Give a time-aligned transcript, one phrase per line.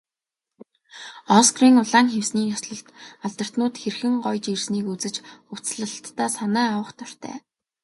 [1.37, 2.87] Оскарын улаан хивсний ёслолд
[3.25, 5.15] алдартнууд хэрхэн гоёж ирснийг үзэж,
[5.49, 7.35] хувцаслалтдаа санаа авах дуртай.